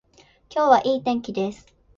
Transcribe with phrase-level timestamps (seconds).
[0.49, 1.67] 今日はいい天気です